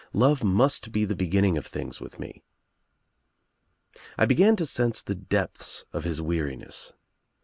Love 0.13 0.43
must 0.43 0.91
be 0.91 1.05
the 1.05 1.15
beginning 1.15 1.59
of 1.59 1.67
things 1.67 2.01
with 2.01 2.17
me." 2.17 2.41
I 4.17 4.25
began 4.25 4.55
to 4.55 4.65
sense 4.65 5.03
the 5.03 5.13
depths 5.13 5.85
of 5.93 6.05
his 6.05 6.19
weariness. 6.19 6.91